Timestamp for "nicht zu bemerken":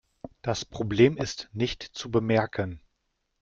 1.53-2.81